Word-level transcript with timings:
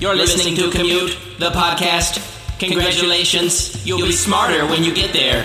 You're 0.00 0.16
listening 0.16 0.56
to 0.56 0.70
Commute, 0.70 1.16
the 1.38 1.50
podcast. 1.50 2.18
Congratulations, 2.58 3.86
you'll 3.86 4.00
be 4.04 4.12
smarter 4.12 4.66
when 4.66 4.82
you 4.82 4.92
get 4.94 5.12
there. 5.12 5.44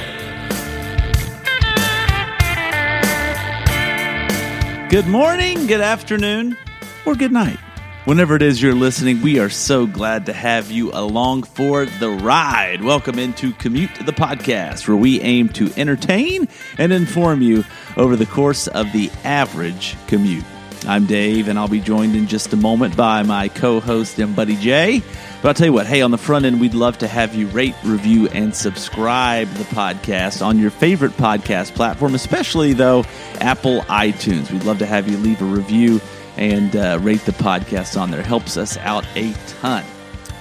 Good 4.89 5.07
morning, 5.07 5.67
good 5.67 5.81
afternoon, 5.81 6.57
or 7.05 7.15
good 7.15 7.31
night. 7.31 7.59
Whenever 8.05 8.35
it 8.35 8.41
is 8.41 8.61
you're 8.61 8.73
listening, 8.73 9.21
we 9.21 9.39
are 9.39 9.49
so 9.49 9.85
glad 9.85 10.25
to 10.25 10.33
have 10.33 10.71
you 10.71 10.91
along 10.93 11.43
for 11.43 11.85
the 11.85 12.09
ride. 12.09 12.83
Welcome 12.83 13.19
into 13.19 13.53
Commute 13.53 13.93
the 14.03 14.11
Podcast, 14.11 14.87
where 14.87 14.97
we 14.97 15.21
aim 15.21 15.49
to 15.49 15.71
entertain 15.77 16.47
and 16.79 16.91
inform 16.91 17.43
you 17.43 17.63
over 17.97 18.15
the 18.15 18.25
course 18.25 18.67
of 18.67 18.91
the 18.93 19.11
average 19.23 19.95
commute. 20.07 20.43
I'm 20.89 21.05
Dave, 21.05 21.49
and 21.49 21.59
I'll 21.59 21.67
be 21.67 21.81
joined 21.81 22.15
in 22.15 22.25
just 22.25 22.51
a 22.51 22.57
moment 22.57 22.97
by 22.97 23.21
my 23.21 23.47
co 23.47 23.79
host 23.79 24.17
and 24.17 24.35
buddy 24.35 24.55
Jay. 24.55 25.03
But 25.39 25.49
I'll 25.49 25.53
tell 25.53 25.67
you 25.67 25.73
what, 25.73 25.85
hey, 25.85 26.01
on 26.01 26.09
the 26.09 26.17
front 26.17 26.45
end, 26.45 26.59
we'd 26.59 26.73
love 26.73 26.97
to 26.97 27.07
have 27.07 27.35
you 27.35 27.45
rate, 27.49 27.75
review, 27.83 28.27
and 28.29 28.55
subscribe 28.55 29.47
the 29.49 29.65
podcast 29.65 30.43
on 30.43 30.57
your 30.57 30.71
favorite 30.71 31.11
podcast 31.11 31.75
platform, 31.75 32.15
especially, 32.15 32.73
though, 32.73 33.05
Apple 33.35 33.81
iTunes. 33.81 34.51
We'd 34.51 34.63
love 34.63 34.79
to 34.79 34.87
have 34.87 35.07
you 35.07 35.17
leave 35.17 35.39
a 35.43 35.45
review 35.45 36.01
and 36.37 36.75
uh, 36.75 36.97
rate 36.99 37.21
the 37.21 37.33
podcast 37.33 38.01
on 38.01 38.09
there. 38.09 38.23
Helps 38.23 38.57
us 38.57 38.75
out 38.77 39.05
a 39.15 39.33
ton. 39.61 39.85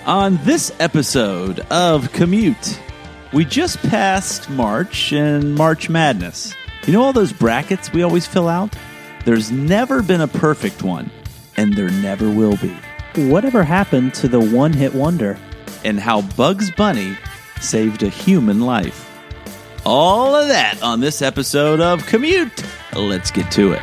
On 0.07 0.39
this 0.45 0.75
episode 0.81 1.61
of 1.71 2.11
Commute, 2.13 2.81
we 3.35 3.45
just 3.45 3.77
passed 3.83 4.49
March 4.49 5.13
and 5.13 5.55
March 5.55 5.91
Madness. 5.91 6.55
You 6.87 6.95
know 6.95 7.03
all 7.03 7.13
those 7.13 7.35
brackets 7.35 7.93
we 7.93 8.03
always 8.03 8.27
fill 8.27 8.49
out? 8.49 8.75
There's 9.29 9.51
never 9.51 10.03
been 10.03 10.23
a 10.23 10.27
perfect 10.27 10.83
one, 10.83 11.11
and 11.59 11.75
there 11.75 11.91
never 11.91 12.31
will 12.31 12.57
be. 12.57 12.75
Whatever 13.29 13.63
happened 13.63 14.15
to 14.15 14.27
the 14.27 14.41
one 14.41 14.73
hit 14.73 14.95
wonder? 14.95 15.39
And 15.85 16.01
how 16.01 16.23
Bugs 16.23 16.71
Bunny 16.71 17.15
saved 17.61 18.03
a 18.03 18.09
human 18.09 18.63
life. 18.63 19.07
All 19.85 20.35
of 20.35 20.49
that 20.49 20.83
on 20.83 21.01
this 21.01 21.21
episode 21.21 21.79
of 21.79 22.07
Commute. 22.07 22.65
Let's 22.97 23.31
get 23.31 23.53
to 23.53 23.73
it. 23.75 23.83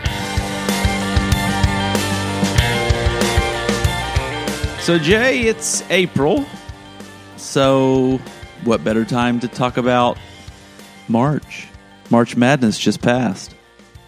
So, 4.81 4.97
Jay, 4.97 5.41
it's 5.41 5.83
April. 5.91 6.43
So, 7.37 8.19
what 8.63 8.83
better 8.83 9.05
time 9.05 9.39
to 9.41 9.47
talk 9.47 9.77
about 9.77 10.17
March? 11.07 11.67
March 12.09 12.35
Madness 12.35 12.79
just 12.79 12.99
passed. 12.99 13.53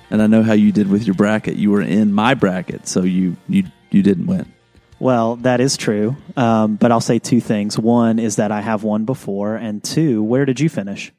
And 0.09 0.21
I 0.21 0.27
know 0.27 0.41
how 0.43 0.53
you 0.53 0.71
did 0.71 0.89
with 0.89 1.05
your 1.05 1.15
bracket. 1.15 1.55
You 1.55 1.71
were 1.71 1.81
in 1.81 2.13
my 2.13 2.33
bracket, 2.33 2.87
so 2.87 3.03
you 3.03 3.35
you 3.49 3.63
you 3.91 4.01
didn't 4.03 4.25
win. 4.27 4.51
Well, 4.99 5.35
that 5.37 5.59
is 5.59 5.77
true. 5.77 6.15
Um, 6.35 6.75
but 6.75 6.91
I'll 6.91 7.01
say 7.01 7.19
two 7.19 7.39
things. 7.41 7.77
One 7.77 8.17
is 8.17 8.37
that 8.37 8.51
I 8.51 8.61
have 8.61 8.83
won 8.83 9.05
before, 9.05 9.55
and 9.55 9.83
two, 9.83 10.23
where 10.23 10.45
did 10.45 10.59
you 10.59 10.69
finish? 10.69 11.11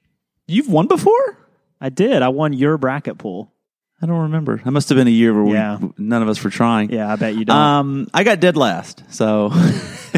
You've 0.46 0.68
won 0.68 0.86
before? 0.88 1.38
I 1.80 1.90
did. 1.90 2.22
I 2.22 2.28
won 2.28 2.52
your 2.54 2.76
bracket 2.78 3.18
pool. 3.18 3.52
I 4.00 4.06
don't 4.06 4.22
remember. 4.22 4.58
That 4.64 4.70
must 4.70 4.88
have 4.88 4.96
been 4.96 5.06
a 5.06 5.10
year 5.10 5.34
where 5.34 5.52
Yeah. 5.54 5.78
we 5.78 5.90
none 5.98 6.22
of 6.22 6.28
us 6.28 6.42
were 6.42 6.50
trying. 6.50 6.90
Yeah, 6.90 7.12
I 7.12 7.16
bet 7.16 7.34
you 7.34 7.44
don't. 7.44 7.56
Um, 7.56 8.08
I 8.14 8.24
got 8.24 8.40
dead 8.40 8.56
last, 8.56 9.02
so 9.10 9.50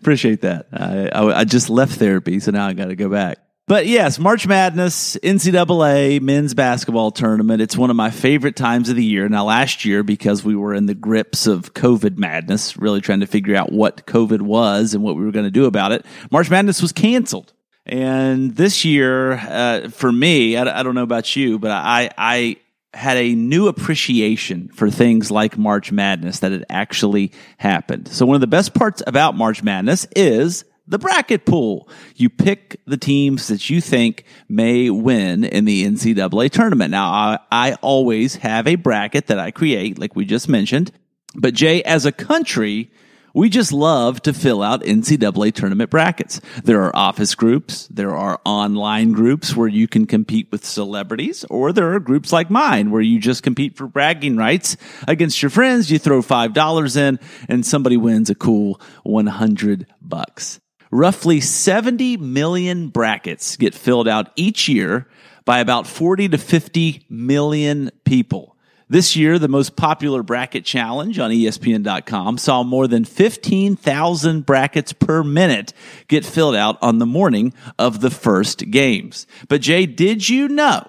appreciate 0.00 0.42
that. 0.42 0.66
I, 0.72 1.08
I, 1.08 1.38
I 1.40 1.44
just 1.44 1.70
left 1.70 1.94
therapy, 1.94 2.40
so 2.40 2.50
now 2.50 2.66
I 2.66 2.72
got 2.72 2.86
to 2.86 2.96
go 2.96 3.08
back. 3.08 3.38
But 3.68 3.88
yes, 3.88 4.20
March 4.20 4.46
Madness, 4.46 5.16
NCAA 5.16 6.20
men's 6.20 6.54
basketball 6.54 7.10
tournament. 7.10 7.60
It's 7.60 7.76
one 7.76 7.90
of 7.90 7.96
my 7.96 8.10
favorite 8.10 8.54
times 8.54 8.88
of 8.90 8.94
the 8.94 9.04
year. 9.04 9.28
Now, 9.28 9.46
last 9.46 9.84
year, 9.84 10.04
because 10.04 10.44
we 10.44 10.54
were 10.54 10.72
in 10.72 10.86
the 10.86 10.94
grips 10.94 11.48
of 11.48 11.74
COVID 11.74 12.16
madness, 12.16 12.76
really 12.76 13.00
trying 13.00 13.20
to 13.20 13.26
figure 13.26 13.56
out 13.56 13.72
what 13.72 14.06
COVID 14.06 14.40
was 14.40 14.94
and 14.94 15.02
what 15.02 15.16
we 15.16 15.24
were 15.24 15.32
going 15.32 15.46
to 15.46 15.50
do 15.50 15.64
about 15.64 15.90
it, 15.90 16.06
March 16.30 16.48
Madness 16.48 16.80
was 16.80 16.92
canceled. 16.92 17.52
And 17.84 18.54
this 18.54 18.84
year, 18.84 19.32
uh, 19.32 19.88
for 19.88 20.12
me, 20.12 20.56
I, 20.56 20.78
I 20.78 20.84
don't 20.84 20.94
know 20.94 21.02
about 21.02 21.34
you, 21.34 21.58
but 21.58 21.72
I, 21.72 22.10
I 22.16 22.58
had 22.94 23.16
a 23.16 23.34
new 23.34 23.66
appreciation 23.66 24.68
for 24.68 24.90
things 24.90 25.32
like 25.32 25.58
March 25.58 25.90
Madness 25.90 26.38
that 26.38 26.52
had 26.52 26.66
actually 26.70 27.32
happened. 27.58 28.06
So 28.08 28.26
one 28.26 28.36
of 28.36 28.40
the 28.40 28.46
best 28.46 28.74
parts 28.74 29.02
about 29.08 29.36
March 29.36 29.64
Madness 29.64 30.06
is 30.14 30.64
the 30.88 30.98
bracket 30.98 31.44
pool. 31.44 31.88
You 32.14 32.30
pick 32.30 32.80
the 32.86 32.96
teams 32.96 33.48
that 33.48 33.68
you 33.70 33.80
think 33.80 34.24
may 34.48 34.90
win 34.90 35.44
in 35.44 35.64
the 35.64 35.84
NCAA 35.84 36.50
tournament. 36.50 36.90
Now, 36.90 37.10
I, 37.10 37.38
I 37.50 37.72
always 37.82 38.36
have 38.36 38.66
a 38.66 38.76
bracket 38.76 39.26
that 39.26 39.38
I 39.38 39.50
create, 39.50 39.98
like 39.98 40.16
we 40.16 40.24
just 40.24 40.48
mentioned. 40.48 40.92
But 41.34 41.54
Jay, 41.54 41.82
as 41.82 42.06
a 42.06 42.12
country, 42.12 42.90
we 43.34 43.50
just 43.50 43.70
love 43.70 44.22
to 44.22 44.32
fill 44.32 44.62
out 44.62 44.82
NCAA 44.82 45.52
tournament 45.52 45.90
brackets. 45.90 46.40
There 46.64 46.82
are 46.84 46.96
office 46.96 47.34
groups, 47.34 47.86
there 47.88 48.16
are 48.16 48.40
online 48.46 49.12
groups 49.12 49.54
where 49.54 49.68
you 49.68 49.86
can 49.86 50.06
compete 50.06 50.50
with 50.50 50.64
celebrities, 50.64 51.44
or 51.50 51.70
there 51.70 51.92
are 51.92 52.00
groups 52.00 52.32
like 52.32 52.48
mine 52.48 52.90
where 52.90 53.02
you 53.02 53.20
just 53.20 53.42
compete 53.42 53.76
for 53.76 53.88
bragging 53.88 54.38
rights 54.38 54.78
against 55.06 55.42
your 55.42 55.50
friends. 55.50 55.90
You 55.90 55.98
throw 55.98 56.22
$5 56.22 56.96
in 56.96 57.18
and 57.46 57.66
somebody 57.66 57.98
wins 57.98 58.30
a 58.30 58.34
cool 58.34 58.80
100 59.02 59.86
bucks. 60.00 60.58
Roughly 60.90 61.40
70 61.40 62.16
million 62.18 62.88
brackets 62.88 63.56
get 63.56 63.74
filled 63.74 64.08
out 64.08 64.30
each 64.36 64.68
year 64.68 65.08
by 65.44 65.60
about 65.60 65.86
40 65.86 66.28
to 66.30 66.38
50 66.38 67.06
million 67.08 67.90
people. 68.04 68.56
This 68.88 69.16
year, 69.16 69.40
the 69.40 69.48
most 69.48 69.74
popular 69.74 70.22
bracket 70.22 70.64
challenge 70.64 71.18
on 71.18 71.32
ESPN.com 71.32 72.38
saw 72.38 72.62
more 72.62 72.86
than 72.86 73.04
15,000 73.04 74.46
brackets 74.46 74.92
per 74.92 75.24
minute 75.24 75.72
get 76.06 76.24
filled 76.24 76.54
out 76.54 76.78
on 76.80 76.98
the 76.98 77.06
morning 77.06 77.52
of 77.80 78.00
the 78.00 78.10
first 78.10 78.70
games. 78.70 79.26
But 79.48 79.60
Jay, 79.60 79.86
did 79.86 80.28
you 80.28 80.46
know 80.46 80.88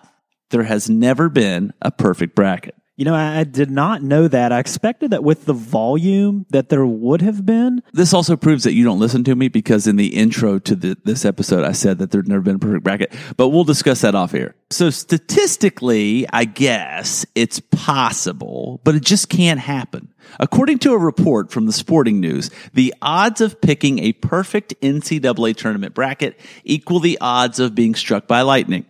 there 0.51 0.63
has 0.63 0.91
never 0.91 1.27
been 1.27 1.73
a 1.81 1.89
perfect 1.89 2.35
bracket? 2.35 2.75
You 2.97 3.05
know, 3.05 3.13
I, 3.13 3.43
did 3.43 3.69
not 3.69 4.01
know 4.01 4.27
that. 4.27 4.51
I 4.51 4.57
expected 4.57 5.11
that 5.11 5.23
with 5.23 5.45
the 5.45 5.53
volume 5.53 6.47
that 6.49 6.69
there 6.69 6.85
would 6.85 7.21
have 7.21 7.45
been. 7.45 7.83
This 7.93 8.11
also 8.11 8.35
proves 8.35 8.63
that 8.63 8.73
you 8.73 8.83
don't 8.83 8.99
listen 8.99 9.23
to 9.25 9.35
me 9.35 9.49
because 9.49 9.85
in 9.85 9.97
the 9.97 10.15
intro 10.15 10.57
to 10.57 10.75
the, 10.75 10.97
this 11.05 11.23
episode, 11.23 11.63
I 11.63 11.73
said 11.73 11.99
that 11.99 12.09
there'd 12.09 12.27
never 12.27 12.41
been 12.41 12.55
a 12.55 12.59
perfect 12.59 12.83
bracket, 12.83 13.13
but 13.37 13.49
we'll 13.49 13.63
discuss 13.63 14.01
that 14.01 14.15
off 14.15 14.31
here. 14.31 14.55
So 14.71 14.89
statistically, 14.89 16.25
I 16.33 16.45
guess 16.45 17.23
it's 17.35 17.59
possible, 17.59 18.81
but 18.83 18.95
it 18.95 19.03
just 19.03 19.29
can't 19.29 19.59
happen. 19.59 20.11
According 20.39 20.79
to 20.79 20.93
a 20.93 20.97
report 20.97 21.51
from 21.51 21.67
the 21.67 21.73
Sporting 21.73 22.19
News, 22.19 22.49
the 22.73 22.95
odds 22.99 23.41
of 23.41 23.61
picking 23.61 23.99
a 23.99 24.13
perfect 24.13 24.73
NCAA 24.81 25.55
tournament 25.55 25.93
bracket 25.93 26.39
equal 26.63 26.99
the 26.99 27.19
odds 27.21 27.59
of 27.59 27.75
being 27.75 27.93
struck 27.93 28.27
by 28.27 28.41
lightning. 28.41 28.85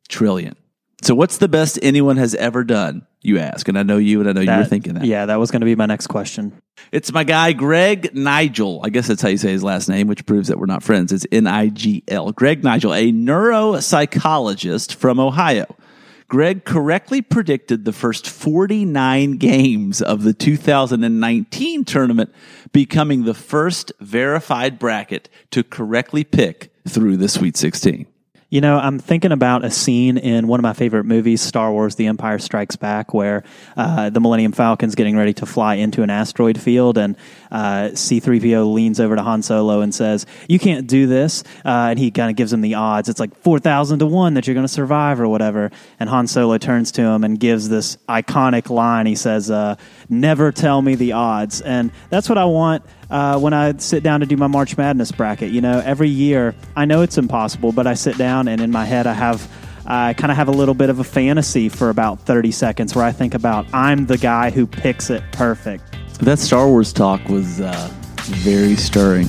trillion. 0.07 0.55
So 1.03 1.15
what's 1.15 1.37
the 1.37 1.47
best 1.47 1.79
anyone 1.81 2.17
has 2.17 2.35
ever 2.35 2.63
done? 2.63 3.05
You 3.23 3.37
ask, 3.37 3.67
and 3.67 3.77
I 3.77 3.83
know 3.83 3.97
you, 3.97 4.19
and 4.19 4.29
I 4.29 4.31
know 4.33 4.41
you're 4.41 4.55
That- 4.57 4.69
thinking 4.69 4.93
that. 4.95 5.05
Yeah, 5.05 5.27
that 5.27 5.39
was 5.39 5.51
going 5.51 5.59
to 5.61 5.65
be 5.65 5.75
my 5.75 5.85
next 5.85 6.07
question. 6.07 6.53
It's 6.91 7.11
my 7.13 7.23
guy, 7.23 7.53
Greg 7.53 8.15
Nigel. 8.15 8.81
I 8.83 8.89
guess 8.89 9.07
that's 9.07 9.21
how 9.21 9.29
you 9.29 9.37
say 9.37 9.51
his 9.51 9.63
last 9.63 9.87
name, 9.89 10.07
which 10.07 10.25
proves 10.25 10.47
that 10.47 10.57
we're 10.57 10.65
not 10.65 10.81
friends. 10.81 11.11
It's 11.11 11.25
N 11.31 11.45
I 11.45 11.67
G 11.67 12.03
L. 12.07 12.31
Greg 12.31 12.63
Nigel, 12.63 12.93
a 12.95 13.11
neuropsychologist 13.11 14.95
from 14.95 15.19
Ohio. 15.19 15.75
Greg 16.31 16.63
correctly 16.63 17.21
predicted 17.21 17.83
the 17.83 17.91
first 17.91 18.25
49 18.25 19.33
games 19.33 20.01
of 20.01 20.23
the 20.23 20.31
2019 20.31 21.83
tournament 21.83 22.33
becoming 22.71 23.25
the 23.25 23.33
first 23.33 23.91
verified 23.99 24.79
bracket 24.79 25.27
to 25.49 25.61
correctly 25.61 26.23
pick 26.23 26.71
through 26.87 27.17
the 27.17 27.27
Sweet 27.27 27.57
16. 27.57 28.05
You 28.51 28.59
know, 28.59 28.77
I'm 28.77 28.99
thinking 28.99 29.31
about 29.31 29.63
a 29.63 29.71
scene 29.71 30.17
in 30.17 30.45
one 30.45 30.59
of 30.59 30.63
my 30.63 30.73
favorite 30.73 31.05
movies, 31.05 31.39
Star 31.39 31.71
Wars 31.71 31.95
The 31.95 32.07
Empire 32.07 32.37
Strikes 32.37 32.75
Back, 32.75 33.13
where 33.13 33.45
uh, 33.77 34.09
the 34.09 34.19
Millennium 34.19 34.51
Falcon's 34.51 34.93
getting 34.93 35.15
ready 35.15 35.33
to 35.35 35.45
fly 35.45 35.75
into 35.75 36.03
an 36.03 36.09
asteroid 36.09 36.59
field, 36.59 36.97
and 36.97 37.15
uh, 37.49 37.91
C3PO 37.93 38.73
leans 38.73 38.99
over 38.99 39.15
to 39.15 39.23
Han 39.23 39.41
Solo 39.41 39.79
and 39.79 39.95
says, 39.95 40.25
You 40.49 40.59
can't 40.59 40.85
do 40.85 41.07
this. 41.07 41.45
Uh, 41.63 41.91
and 41.91 41.99
he 41.99 42.11
kind 42.11 42.29
of 42.29 42.35
gives 42.35 42.51
him 42.51 42.59
the 42.59 42.73
odds. 42.73 43.07
It's 43.07 43.21
like 43.21 43.33
4,000 43.37 43.99
to 43.99 44.05
1 44.05 44.33
that 44.33 44.45
you're 44.45 44.53
going 44.53 44.67
to 44.67 44.73
survive 44.73 45.21
or 45.21 45.29
whatever. 45.29 45.71
And 45.97 46.09
Han 46.09 46.27
Solo 46.27 46.57
turns 46.57 46.91
to 46.93 47.03
him 47.03 47.23
and 47.23 47.39
gives 47.39 47.69
this 47.69 47.95
iconic 48.09 48.69
line. 48.69 49.05
He 49.05 49.15
says, 49.15 49.49
uh, 49.49 49.77
Never 50.09 50.51
tell 50.51 50.81
me 50.81 50.95
the 50.95 51.13
odds. 51.13 51.61
And 51.61 51.89
that's 52.09 52.27
what 52.27 52.37
I 52.37 52.43
want 52.43 52.83
uh, 53.11 53.37
when 53.37 53.53
I 53.53 53.75
sit 53.77 54.03
down 54.03 54.21
to 54.21 54.25
do 54.25 54.37
my 54.37 54.47
March 54.47 54.77
Madness 54.77 55.11
bracket. 55.11 55.51
You 55.51 55.61
know, 55.61 55.79
every 55.85 56.09
year, 56.09 56.55
I 56.75 56.85
know 56.85 57.01
it's 57.01 57.17
impossible, 57.17 57.73
but 57.73 57.85
I 57.85 57.93
sit 57.93 58.17
down 58.17 58.47
and 58.47 58.61
in 58.61 58.71
my 58.71 58.85
head 58.85 59.05
I 59.05 59.13
have. 59.13 59.47
I 59.83 60.13
kind 60.13 60.31
of 60.31 60.37
have 60.37 60.47
a 60.47 60.51
little 60.51 60.75
bit 60.75 60.91
of 60.91 60.99
a 60.99 61.03
fantasy 61.03 61.67
for 61.67 61.89
about 61.89 62.21
30 62.21 62.51
seconds 62.51 62.95
where 62.95 63.03
I 63.03 63.11
think 63.11 63.33
about 63.33 63.65
I'm 63.73 64.05
the 64.05 64.17
guy 64.17 64.51
who 64.51 64.67
picks 64.67 65.09
it 65.09 65.23
perfect. 65.31 65.83
That 66.19 66.37
Star 66.37 66.67
Wars 66.67 66.93
talk 66.93 67.27
was 67.27 67.59
uh, 67.59 67.89
very 68.21 68.75
stirring. 68.75 69.27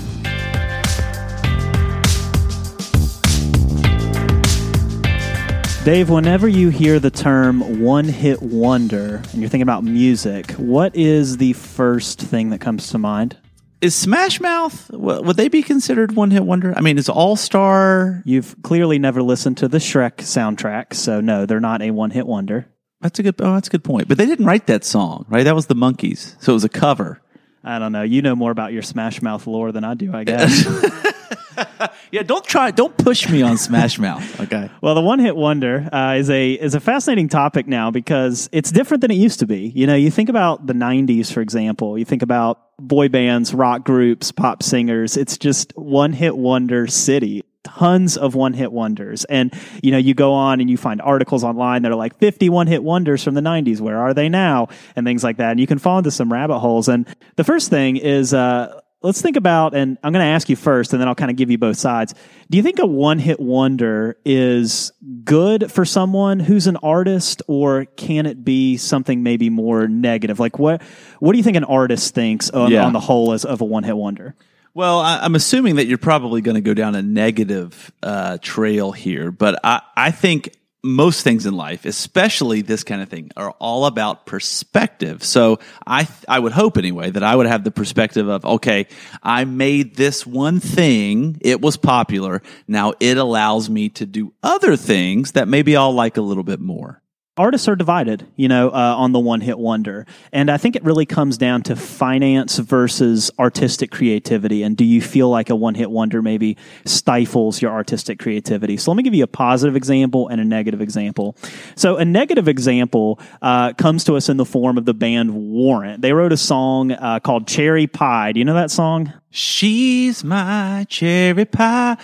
Dave, 5.84 6.10
whenever 6.10 6.46
you 6.46 6.68
hear 6.68 7.00
the 7.00 7.10
term 7.10 7.82
one 7.82 8.04
hit 8.04 8.40
wonder 8.42 9.16
and 9.32 9.40
you're 9.40 9.48
thinking 9.48 9.62
about 9.62 9.82
music, 9.82 10.52
what 10.52 10.94
is 10.94 11.38
the 11.38 11.54
first 11.54 12.20
thing 12.20 12.50
that 12.50 12.60
comes 12.60 12.90
to 12.90 12.98
mind? 12.98 13.36
Is 13.82 13.96
Smash 13.96 14.40
Mouth 14.40 14.88
would 14.92 15.36
they 15.36 15.48
be 15.48 15.60
considered 15.60 16.14
one 16.14 16.30
hit 16.30 16.44
wonder? 16.44 16.72
I 16.76 16.80
mean, 16.82 16.98
is 16.98 17.08
All 17.08 17.34
Star? 17.34 18.22
You've 18.24 18.54
clearly 18.62 19.00
never 19.00 19.24
listened 19.24 19.56
to 19.58 19.66
the 19.66 19.78
Shrek 19.78 20.18
soundtrack, 20.18 20.94
so 20.94 21.20
no, 21.20 21.46
they're 21.46 21.58
not 21.58 21.82
a 21.82 21.90
one 21.90 22.12
hit 22.12 22.24
wonder. 22.24 22.68
That's 23.00 23.18
a 23.18 23.24
good. 23.24 23.34
Oh, 23.40 23.54
that's 23.54 23.66
a 23.66 23.72
good 23.72 23.82
point. 23.82 24.06
But 24.06 24.18
they 24.18 24.26
didn't 24.26 24.46
write 24.46 24.68
that 24.68 24.84
song, 24.84 25.26
right? 25.28 25.42
That 25.42 25.56
was 25.56 25.66
the 25.66 25.74
Monkees, 25.74 26.40
so 26.40 26.52
it 26.52 26.54
was 26.54 26.62
a 26.62 26.68
cover. 26.68 27.20
I 27.64 27.80
don't 27.80 27.90
know. 27.90 28.02
You 28.02 28.22
know 28.22 28.36
more 28.36 28.52
about 28.52 28.72
your 28.72 28.82
Smash 28.82 29.20
Mouth 29.20 29.48
lore 29.48 29.72
than 29.72 29.82
I 29.82 29.94
do, 29.94 30.14
I 30.14 30.22
guess. 30.22 30.64
yeah, 32.10 32.22
don't 32.22 32.44
try. 32.44 32.70
Don't 32.70 32.96
push 32.96 33.28
me 33.28 33.42
on 33.42 33.58
Smash 33.58 33.98
Mouth. 33.98 34.40
Okay. 34.40 34.70
Well, 34.80 34.94
the 34.94 35.00
one 35.00 35.18
hit 35.18 35.36
wonder 35.36 35.88
uh, 35.92 36.14
is 36.18 36.30
a 36.30 36.52
is 36.52 36.74
a 36.74 36.80
fascinating 36.80 37.28
topic 37.28 37.66
now 37.66 37.90
because 37.90 38.48
it's 38.52 38.70
different 38.70 39.00
than 39.00 39.10
it 39.10 39.16
used 39.16 39.40
to 39.40 39.46
be. 39.46 39.72
You 39.74 39.86
know, 39.86 39.94
you 39.94 40.10
think 40.10 40.28
about 40.28 40.66
the 40.66 40.72
'90s, 40.72 41.32
for 41.32 41.40
example. 41.40 41.98
You 41.98 42.04
think 42.04 42.22
about 42.22 42.60
boy 42.88 43.08
bands, 43.08 43.54
rock 43.54 43.84
groups, 43.84 44.32
pop 44.32 44.62
singers. 44.62 45.16
It's 45.16 45.38
just 45.38 45.72
one 45.76 46.12
hit 46.12 46.36
wonder 46.36 46.86
city 46.86 47.42
tons 47.64 48.16
of 48.16 48.34
one 48.34 48.52
hit 48.52 48.72
wonders. 48.72 49.24
And, 49.24 49.52
you 49.82 49.92
know, 49.92 49.98
you 49.98 50.14
go 50.14 50.32
on 50.32 50.60
and 50.60 50.68
you 50.68 50.76
find 50.76 51.00
articles 51.00 51.44
online 51.44 51.82
that 51.82 51.92
are 51.92 51.96
like 51.96 52.16
51 52.18 52.66
hit 52.66 52.82
wonders 52.82 53.22
from 53.22 53.34
the 53.34 53.40
90s. 53.40 53.80
Where 53.80 53.98
are 53.98 54.14
they 54.14 54.28
now? 54.28 54.68
And 54.96 55.06
things 55.06 55.22
like 55.22 55.36
that. 55.36 55.52
And 55.52 55.60
you 55.60 55.66
can 55.66 55.78
fall 55.78 55.98
into 55.98 56.10
some 56.10 56.32
rabbit 56.32 56.58
holes. 56.58 56.88
And 56.88 57.06
the 57.36 57.44
first 57.44 57.70
thing 57.70 57.96
is, 57.96 58.34
uh, 58.34 58.80
let's 59.02 59.20
think 59.20 59.36
about, 59.36 59.74
and 59.74 59.98
I'm 60.02 60.12
going 60.12 60.24
to 60.24 60.30
ask 60.30 60.48
you 60.48 60.56
first, 60.56 60.92
and 60.92 61.00
then 61.00 61.08
I'll 61.08 61.14
kind 61.14 61.30
of 61.30 61.36
give 61.36 61.50
you 61.50 61.58
both 61.58 61.76
sides. 61.76 62.14
Do 62.50 62.56
you 62.56 62.62
think 62.62 62.78
a 62.78 62.86
one 62.86 63.18
hit 63.18 63.40
wonder 63.40 64.16
is 64.24 64.92
good 65.24 65.70
for 65.70 65.84
someone 65.84 66.40
who's 66.40 66.66
an 66.66 66.76
artist, 66.76 67.42
or 67.48 67.84
can 67.84 68.26
it 68.26 68.44
be 68.44 68.76
something 68.76 69.22
maybe 69.22 69.50
more 69.50 69.88
negative? 69.88 70.40
Like, 70.40 70.58
what, 70.58 70.82
what 71.20 71.32
do 71.32 71.38
you 71.38 71.44
think 71.44 71.56
an 71.56 71.64
artist 71.64 72.14
thinks 72.14 72.50
on, 72.50 72.70
yeah. 72.70 72.84
on 72.84 72.92
the 72.92 73.00
whole 73.00 73.32
as 73.32 73.44
of 73.44 73.60
a 73.60 73.64
one 73.64 73.84
hit 73.84 73.96
wonder? 73.96 74.34
Well, 74.74 75.00
I, 75.00 75.24
am 75.24 75.34
assuming 75.34 75.76
that 75.76 75.86
you're 75.86 75.98
probably 75.98 76.40
going 76.40 76.54
to 76.54 76.62
go 76.62 76.72
down 76.72 76.94
a 76.94 77.02
negative 77.02 77.92
uh, 78.02 78.38
trail 78.40 78.92
here, 78.92 79.30
but 79.30 79.60
I, 79.62 79.82
I 79.96 80.10
think 80.10 80.54
most 80.82 81.22
things 81.22 81.46
in 81.46 81.54
life, 81.54 81.84
especially 81.84 82.62
this 82.62 82.84
kind 82.84 83.02
of 83.02 83.08
thing, 83.08 83.30
are 83.36 83.52
all 83.58 83.86
about 83.86 84.26
perspective. 84.26 85.22
So 85.22 85.60
I, 85.86 86.08
I 86.28 86.38
would 86.38 86.52
hope 86.52 86.76
anyway 86.76 87.10
that 87.10 87.22
I 87.22 87.36
would 87.36 87.46
have 87.46 87.64
the 87.64 87.70
perspective 87.70 88.28
of, 88.28 88.44
okay, 88.44 88.86
I 89.22 89.44
made 89.44 89.96
this 89.96 90.26
one 90.26 90.60
thing. 90.60 91.38
It 91.40 91.60
was 91.60 91.76
popular. 91.76 92.42
Now 92.66 92.94
it 93.00 93.16
allows 93.16 93.70
me 93.70 93.90
to 93.90 94.06
do 94.06 94.32
other 94.42 94.76
things 94.76 95.32
that 95.32 95.48
maybe 95.48 95.76
I'll 95.76 95.92
like 95.92 96.16
a 96.16 96.22
little 96.22 96.44
bit 96.44 96.60
more 96.60 97.01
artists 97.38 97.66
are 97.66 97.76
divided, 97.76 98.26
you 98.36 98.46
know, 98.46 98.68
uh, 98.68 98.94
on 98.96 99.12
the 99.12 99.18
one 99.18 99.40
hit 99.40 99.58
wonder. 99.58 100.06
And 100.32 100.50
I 100.50 100.58
think 100.58 100.76
it 100.76 100.84
really 100.84 101.06
comes 101.06 101.38
down 101.38 101.62
to 101.62 101.76
finance 101.76 102.58
versus 102.58 103.30
artistic 103.38 103.90
creativity. 103.90 104.62
And 104.62 104.76
do 104.76 104.84
you 104.84 105.00
feel 105.00 105.30
like 105.30 105.48
a 105.48 105.56
one 105.56 105.74
hit 105.74 105.90
wonder 105.90 106.20
maybe 106.20 106.58
stifles 106.84 107.62
your 107.62 107.72
artistic 107.72 108.18
creativity? 108.18 108.76
So 108.76 108.90
let 108.90 108.96
me 108.96 109.02
give 109.02 109.14
you 109.14 109.24
a 109.24 109.28
positive 109.28 109.76
example 109.76 110.28
and 110.28 110.40
a 110.40 110.44
negative 110.44 110.82
example. 110.82 111.36
So 111.74 111.96
a 111.96 112.04
negative 112.04 112.48
example 112.48 113.18
uh, 113.40 113.72
comes 113.74 114.04
to 114.04 114.16
us 114.16 114.28
in 114.28 114.36
the 114.36 114.44
form 114.44 114.76
of 114.76 114.84
the 114.84 114.94
band 114.94 115.34
Warrant. 115.34 116.02
They 116.02 116.12
wrote 116.12 116.32
a 116.32 116.36
song 116.36 116.92
uh, 116.92 117.20
called 117.20 117.48
Cherry 117.48 117.86
Pie. 117.86 118.32
Do 118.32 118.40
you 118.40 118.44
know 118.44 118.54
that 118.54 118.70
song? 118.70 119.12
She's 119.34 120.22
my 120.22 120.84
cherry 120.90 121.46
pie. 121.46 121.96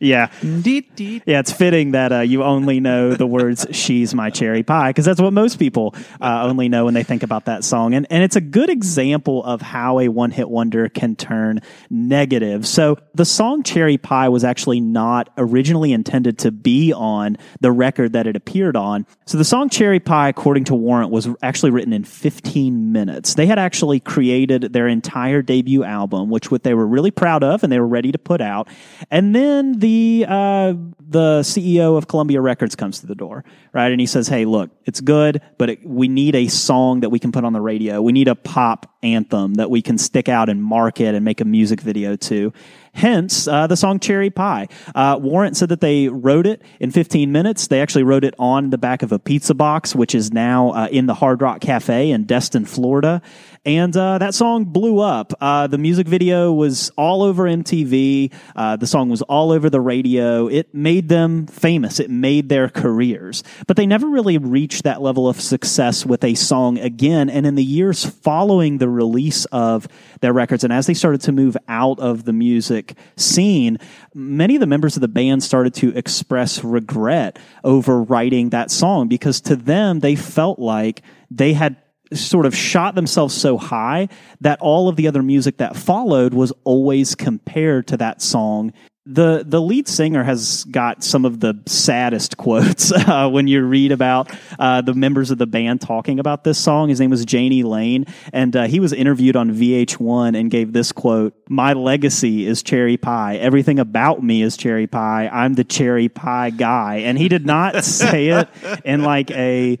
yeah. 0.00 0.30
Yeah, 1.26 1.40
it's 1.40 1.52
fitting 1.52 1.90
that 1.90 2.12
uh, 2.12 2.20
you 2.20 2.42
only 2.42 2.80
know 2.80 3.12
the 3.12 3.26
words 3.26 3.66
"She's 3.72 4.14
my 4.14 4.30
cherry 4.30 4.62
pie" 4.62 4.88
because 4.88 5.04
that's 5.04 5.20
what 5.20 5.34
most 5.34 5.58
people 5.58 5.94
uh, 6.18 6.44
only 6.44 6.70
know 6.70 6.86
when 6.86 6.94
they 6.94 7.02
think 7.02 7.22
about 7.22 7.44
that 7.44 7.62
song, 7.62 7.92
and 7.92 8.06
and 8.08 8.22
it's 8.24 8.36
a 8.36 8.40
good 8.40 8.70
example 8.70 9.44
of 9.44 9.60
how 9.60 10.00
a 10.00 10.08
one-hit 10.08 10.48
wonder 10.48 10.88
can 10.88 11.14
turn 11.14 11.60
negative. 11.90 12.66
So 12.66 12.96
the 13.14 13.26
song 13.26 13.62
"Cherry 13.62 13.98
Pie" 13.98 14.30
was 14.30 14.44
actually 14.44 14.80
not 14.80 15.28
originally 15.36 15.92
intended 15.92 16.38
to 16.38 16.50
be 16.50 16.90
on 16.94 17.36
the 17.60 17.70
record 17.70 18.14
that 18.14 18.26
it 18.26 18.34
appeared 18.34 18.76
on. 18.76 19.04
So 19.26 19.36
the 19.36 19.44
song 19.44 19.68
"Cherry 19.68 20.00
Pie," 20.00 20.30
according 20.30 20.64
to 20.64 20.74
Warrant, 20.74 21.10
was 21.10 21.28
actually 21.42 21.72
written 21.72 21.92
in 21.92 22.04
15 22.04 22.92
minutes. 22.92 23.34
They 23.34 23.44
had 23.44 23.58
actually 23.58 24.00
created 24.00 24.72
their 24.72 24.88
entire 24.88 25.17
entire 25.18 25.42
debut 25.42 25.82
album, 25.82 26.30
which 26.30 26.50
what 26.50 26.62
they 26.62 26.74
were 26.74 26.86
really 26.86 27.10
proud 27.10 27.42
of 27.42 27.62
and 27.62 27.72
they 27.72 27.80
were 27.80 27.86
ready 27.86 28.12
to 28.12 28.18
put 28.18 28.40
out. 28.40 28.68
And 29.10 29.34
then 29.34 29.78
the 29.80 30.24
uh, 30.28 30.74
the 31.00 31.40
CEO 31.40 31.96
of 31.96 32.06
Columbia 32.06 32.40
Records 32.40 32.76
comes 32.76 33.00
to 33.00 33.06
the 33.06 33.14
door, 33.14 33.44
right? 33.72 33.90
And 33.90 34.00
he 34.00 34.06
says, 34.06 34.28
"Hey, 34.28 34.44
look, 34.44 34.70
it's 34.84 35.00
good, 35.00 35.40
but 35.58 35.70
it, 35.70 35.86
we 35.86 36.08
need 36.08 36.36
a 36.36 36.46
song 36.48 37.00
that 37.00 37.10
we 37.10 37.18
can 37.18 37.32
put 37.32 37.44
on 37.44 37.52
the 37.52 37.60
radio. 37.60 38.00
We 38.00 38.12
need 38.12 38.28
a 38.28 38.36
pop 38.36 38.94
anthem 39.02 39.54
that 39.54 39.70
we 39.70 39.82
can 39.82 39.98
stick 39.98 40.28
out 40.28 40.48
and 40.48 40.62
market 40.62 41.14
and 41.14 41.24
make 41.24 41.40
a 41.40 41.44
music 41.44 41.80
video 41.80 42.16
to." 42.16 42.52
Hence 42.94 43.46
uh, 43.46 43.68
the 43.68 43.76
song 43.76 44.00
Cherry 44.00 44.28
Pie. 44.28 44.66
Uh, 44.92 45.18
Warrant 45.20 45.56
said 45.56 45.68
that 45.68 45.80
they 45.80 46.08
wrote 46.08 46.46
it 46.46 46.62
in 46.80 46.90
15 46.90 47.30
minutes. 47.30 47.68
They 47.68 47.80
actually 47.80 48.02
wrote 48.02 48.24
it 48.24 48.34
on 48.40 48.70
the 48.70 48.78
back 48.78 49.04
of 49.04 49.12
a 49.12 49.20
pizza 49.20 49.54
box, 49.54 49.94
which 49.94 50.16
is 50.16 50.32
now 50.32 50.70
uh, 50.70 50.88
in 50.90 51.06
the 51.06 51.14
Hard 51.14 51.40
Rock 51.40 51.60
Cafe 51.60 52.10
in 52.10 52.24
Destin, 52.24 52.64
Florida. 52.64 53.22
And 53.64 53.96
uh, 53.96 54.18
that 54.18 54.34
song 54.34 54.64
blew 54.64 55.00
up. 55.00 55.32
Uh, 55.40 55.66
the 55.66 55.78
music 55.78 56.06
video 56.06 56.52
was 56.52 56.90
all 56.96 57.22
over 57.22 57.44
MTV. 57.44 58.32
Uh, 58.54 58.76
the 58.76 58.86
song 58.86 59.08
was 59.08 59.22
all 59.22 59.52
over 59.52 59.68
the 59.68 59.80
radio. 59.80 60.46
It 60.46 60.74
made 60.74 61.08
them 61.08 61.46
famous. 61.46 62.00
It 62.00 62.10
made 62.10 62.48
their 62.48 62.68
careers. 62.68 63.42
But 63.66 63.76
they 63.76 63.86
never 63.86 64.08
really 64.08 64.38
reached 64.38 64.84
that 64.84 65.02
level 65.02 65.28
of 65.28 65.40
success 65.40 66.06
with 66.06 66.24
a 66.24 66.34
song 66.34 66.78
again. 66.78 67.28
And 67.28 67.46
in 67.46 67.54
the 67.54 67.64
years 67.64 68.04
following 68.04 68.78
the 68.78 68.88
release 68.88 69.44
of 69.46 69.88
their 70.20 70.32
records, 70.32 70.64
and 70.64 70.72
as 70.72 70.86
they 70.86 70.94
started 70.94 71.20
to 71.22 71.32
move 71.32 71.56
out 71.68 71.98
of 72.00 72.24
the 72.24 72.32
music 72.32 72.96
scene, 73.16 73.78
many 74.14 74.56
of 74.56 74.60
the 74.60 74.66
members 74.66 74.96
of 74.96 75.00
the 75.00 75.08
band 75.08 75.42
started 75.42 75.74
to 75.74 75.96
express 75.96 76.62
regret 76.64 77.38
over 77.64 78.02
writing 78.02 78.50
that 78.50 78.70
song 78.70 79.08
because 79.08 79.40
to 79.42 79.56
them, 79.56 80.00
they 80.00 80.16
felt 80.16 80.58
like 80.58 81.02
they 81.30 81.52
had 81.52 81.76
sort 82.12 82.46
of 82.46 82.54
shot 82.54 82.94
themselves 82.94 83.34
so 83.34 83.56
high 83.58 84.08
that 84.40 84.60
all 84.60 84.88
of 84.88 84.96
the 84.96 85.08
other 85.08 85.22
music 85.22 85.58
that 85.58 85.76
followed 85.76 86.34
was 86.34 86.52
always 86.64 87.14
compared 87.14 87.86
to 87.88 87.96
that 87.96 88.22
song 88.22 88.72
the 89.08 89.42
the 89.46 89.60
lead 89.60 89.88
singer 89.88 90.22
has 90.22 90.64
got 90.64 91.02
some 91.02 91.24
of 91.24 91.40
the 91.40 91.58
saddest 91.66 92.36
quotes 92.36 92.92
uh, 92.92 93.28
when 93.28 93.48
you 93.48 93.64
read 93.64 93.90
about 93.90 94.30
uh, 94.58 94.82
the 94.82 94.92
members 94.92 95.30
of 95.30 95.38
the 95.38 95.46
band 95.46 95.80
talking 95.80 96.20
about 96.20 96.44
this 96.44 96.58
song. 96.58 96.90
His 96.90 97.00
name 97.00 97.10
was 97.10 97.30
Jani 97.30 97.62
Lane, 97.62 98.04
and 98.32 98.54
uh, 98.54 98.64
he 98.64 98.80
was 98.80 98.92
interviewed 98.92 99.34
on 99.34 99.50
VH1 99.50 100.38
and 100.38 100.50
gave 100.50 100.74
this 100.74 100.92
quote: 100.92 101.34
"My 101.48 101.72
legacy 101.72 102.46
is 102.46 102.62
cherry 102.62 102.98
pie. 102.98 103.36
Everything 103.36 103.78
about 103.78 104.22
me 104.22 104.42
is 104.42 104.58
cherry 104.58 104.86
pie. 104.86 105.28
I'm 105.32 105.54
the 105.54 105.64
cherry 105.64 106.10
pie 106.10 106.50
guy." 106.50 106.96
And 106.96 107.16
he 107.16 107.28
did 107.28 107.46
not 107.46 107.84
say 107.84 108.28
it 108.28 108.48
in 108.84 109.02
like 109.02 109.30
a 109.30 109.78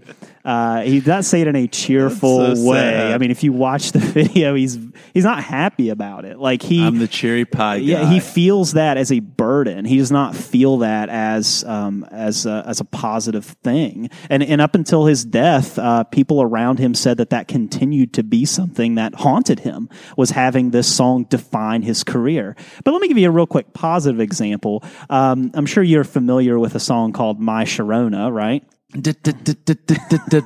Uh, 0.48 0.80
he 0.80 1.00
does 1.00 1.26
say 1.26 1.42
it 1.42 1.46
in 1.46 1.56
a 1.56 1.68
cheerful 1.68 2.56
so 2.56 2.64
way. 2.64 2.78
sad. 2.78 3.12
I 3.12 3.18
mean, 3.18 3.30
if 3.30 3.44
you 3.44 3.52
watch 3.52 3.92
the 3.92 3.98
video, 3.98 4.54
he's 4.54 4.78
he's 5.12 5.24
not 5.24 5.44
happy 5.44 5.90
about 5.90 6.24
it. 6.24 6.38
Like 6.38 6.62
he, 6.62 6.82
I'm 6.82 6.98
the 6.98 7.06
cherry 7.06 7.44
pie 7.44 7.80
guy. 7.80 7.84
yeah, 7.84 8.10
he 8.10 8.18
feels 8.18 8.72
that 8.72 8.96
as 8.96 9.12
a 9.12 9.20
burden. 9.20 9.84
He 9.84 9.98
does 9.98 10.10
not 10.10 10.34
feel 10.34 10.78
that 10.78 11.10
as 11.10 11.64
um, 11.64 12.02
as 12.10 12.46
a, 12.46 12.64
as 12.66 12.80
a 12.80 12.86
positive 12.86 13.44
thing. 13.44 14.08
And 14.30 14.42
and 14.42 14.62
up 14.62 14.74
until 14.74 15.04
his 15.04 15.22
death, 15.22 15.78
uh, 15.78 16.04
people 16.04 16.40
around 16.40 16.78
him 16.78 16.94
said 16.94 17.18
that 17.18 17.28
that 17.28 17.46
continued 17.46 18.14
to 18.14 18.22
be 18.22 18.46
something 18.46 18.94
that 18.94 19.16
haunted 19.16 19.60
him 19.60 19.90
was 20.16 20.30
having 20.30 20.70
this 20.70 20.88
song 20.90 21.24
define 21.24 21.82
his 21.82 22.02
career. 22.02 22.56
But 22.84 22.92
let 22.92 23.02
me 23.02 23.08
give 23.08 23.18
you 23.18 23.28
a 23.28 23.32
real 23.32 23.46
quick 23.46 23.74
positive 23.74 24.18
example. 24.18 24.82
Um, 25.10 25.50
I'm 25.52 25.66
sure 25.66 25.82
you're 25.82 26.04
familiar 26.04 26.58
with 26.58 26.74
a 26.74 26.80
song 26.80 27.12
called 27.12 27.38
"My 27.38 27.64
Sharona," 27.64 28.32
right? 28.32 28.64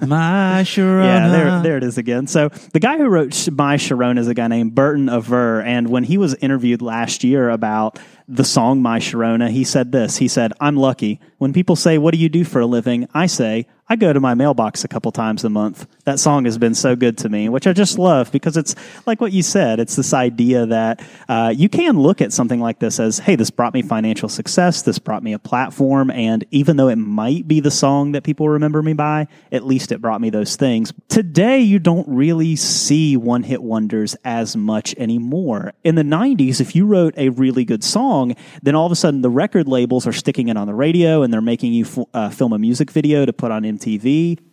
My 0.02 0.62
Sharona. 0.64 1.04
Yeah, 1.04 1.28
there, 1.28 1.62
there 1.62 1.76
it 1.76 1.84
is 1.84 1.96
again. 1.96 2.26
So 2.26 2.48
the 2.72 2.80
guy 2.80 2.98
who 2.98 3.06
wrote 3.08 3.48
My 3.50 3.76
Sharon 3.76 4.18
is 4.18 4.26
a 4.26 4.34
guy 4.34 4.48
named 4.48 4.74
Berton 4.74 5.08
Averre, 5.08 5.62
and 5.62 5.88
when 5.88 6.02
he 6.02 6.18
was 6.18 6.34
interviewed 6.34 6.82
last 6.82 7.22
year 7.22 7.50
about 7.50 8.00
the 8.26 8.42
song 8.44 8.82
My 8.82 8.98
Sharona, 8.98 9.48
he 9.48 9.62
said 9.62 9.92
this. 9.92 10.16
He 10.16 10.26
said, 10.26 10.52
"I'm 10.60 10.76
lucky. 10.76 11.20
When 11.38 11.52
people 11.52 11.76
say, 11.76 11.98
"What 11.98 12.14
do 12.14 12.18
you 12.18 12.28
do 12.28 12.42
for 12.42 12.60
a 12.60 12.66
living?" 12.66 13.06
I 13.14 13.26
say, 13.26 13.68
"I 13.92 13.96
go 13.96 14.10
to 14.10 14.20
my 14.20 14.32
mailbox 14.32 14.84
a 14.84 14.88
couple 14.88 15.12
times 15.12 15.44
a 15.44 15.50
month." 15.50 15.86
That 16.04 16.18
song 16.18 16.46
has 16.46 16.56
been 16.56 16.74
so 16.74 16.96
good 16.96 17.18
to 17.18 17.28
me, 17.28 17.50
which 17.50 17.66
I 17.66 17.74
just 17.74 17.98
love 17.98 18.32
because 18.32 18.56
it's 18.56 18.74
like 19.04 19.20
what 19.20 19.32
you 19.32 19.42
said. 19.42 19.80
It's 19.80 19.96
this 19.96 20.14
idea 20.14 20.64
that 20.64 21.02
uh, 21.28 21.52
you 21.54 21.68
can 21.68 21.98
look 21.98 22.22
at 22.22 22.32
something 22.32 22.58
like 22.58 22.78
this 22.78 22.98
as, 22.98 23.18
"Hey, 23.18 23.36
this 23.36 23.50
brought 23.50 23.74
me 23.74 23.82
financial 23.82 24.30
success. 24.30 24.80
This 24.80 24.98
brought 24.98 25.22
me 25.22 25.34
a 25.34 25.38
platform, 25.38 26.10
and 26.10 26.42
even 26.50 26.78
though 26.78 26.88
it 26.88 26.96
might 26.96 27.46
be 27.46 27.60
the 27.60 27.70
song 27.70 28.12
that 28.12 28.22
people 28.22 28.48
remember 28.48 28.82
me 28.82 28.94
by, 28.94 29.28
at 29.52 29.66
least 29.66 29.92
it 29.92 30.00
brought 30.00 30.22
me 30.22 30.30
those 30.30 30.56
things." 30.56 30.94
Today, 31.08 31.60
you 31.60 31.78
don't 31.78 32.08
really 32.08 32.56
see 32.56 33.18
one-hit 33.18 33.62
wonders 33.62 34.16
as 34.24 34.56
much 34.56 34.94
anymore. 34.96 35.74
In 35.84 35.96
the 35.96 36.02
'90s, 36.02 36.62
if 36.62 36.74
you 36.74 36.86
wrote 36.86 37.12
a 37.18 37.28
really 37.28 37.66
good 37.66 37.84
song, 37.84 38.34
then 38.62 38.74
all 38.74 38.86
of 38.86 38.92
a 38.92 38.96
sudden 38.96 39.20
the 39.20 39.28
record 39.28 39.68
labels 39.68 40.06
are 40.06 40.14
sticking 40.14 40.48
it 40.48 40.56
on 40.56 40.66
the 40.66 40.74
radio 40.74 41.22
and 41.22 41.30
they're 41.30 41.42
making 41.42 41.74
you 41.74 41.84
f- 41.84 42.06
uh, 42.14 42.30
film 42.30 42.54
a 42.54 42.58
music 42.58 42.90
video 42.90 43.26
to 43.26 43.32
put 43.32 43.50
on 43.50 43.64
MTV. 43.64 43.81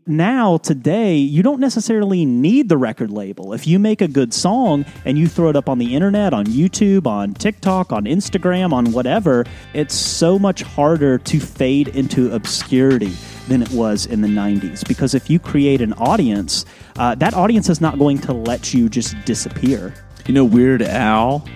Now, 0.08 0.58
today, 0.58 1.18
you 1.18 1.44
don't 1.44 1.60
necessarily 1.60 2.26
need 2.26 2.68
the 2.68 2.78
record 2.78 3.12
label. 3.12 3.54
If 3.54 3.68
you 3.68 3.78
make 3.78 4.02
a 4.02 4.08
good 4.08 4.34
song 4.34 4.86
and 5.06 5.20
you 5.20 5.28
throw 5.28 5.50
it 5.50 5.56
up 5.56 5.70
on 5.70 5.78
the 5.78 5.94
internet, 5.94 6.34
on 6.34 6.46
YouTube, 6.46 7.06
on 7.06 7.36
TikTok, 7.36 7.92
on 7.92 8.06
Instagram, 8.06 8.74
on 8.74 8.92
whatever, 8.92 9.46
it's 9.76 9.94
so 9.94 10.40
much 10.40 10.64
harder 10.64 11.20
to 11.20 11.40
fade 11.40 11.90
into 11.90 12.34
obscurity 12.34 13.16
than 13.48 13.62
it 13.62 13.70
was 13.72 14.08
in 14.08 14.22
the 14.22 14.28
90s. 14.28 14.88
Because 14.88 15.14
if 15.14 15.30
you 15.30 15.38
create 15.38 15.80
an 15.80 15.94
audience, 15.94 16.66
uh, 16.98 17.14
that 17.16 17.36
audience 17.36 17.70
is 17.70 17.80
not 17.80 18.00
going 18.00 18.18
to 18.20 18.34
let 18.34 18.74
you 18.74 18.90
just 18.90 19.16
disappear. 19.26 19.94
You 20.26 20.34
know, 20.34 20.46
Weird 20.46 20.82
Al 20.82 21.48